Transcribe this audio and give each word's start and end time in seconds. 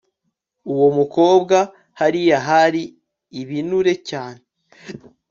Uwo 0.71 0.87
mukobwa 0.97 1.57
hariya 1.99 2.37
hari 2.47 2.83
ibinure 3.41 3.93
cyane 4.09 4.43